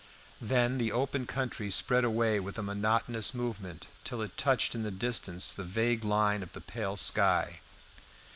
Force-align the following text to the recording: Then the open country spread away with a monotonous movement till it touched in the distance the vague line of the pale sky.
Then 0.41 0.79
the 0.79 0.91
open 0.91 1.27
country 1.27 1.69
spread 1.69 2.03
away 2.03 2.39
with 2.39 2.57
a 2.57 2.63
monotonous 2.63 3.35
movement 3.35 3.85
till 4.03 4.23
it 4.23 4.35
touched 4.35 4.73
in 4.73 4.81
the 4.81 4.89
distance 4.89 5.53
the 5.53 5.63
vague 5.63 6.03
line 6.03 6.41
of 6.41 6.53
the 6.53 6.59
pale 6.61 6.97
sky. 6.97 7.59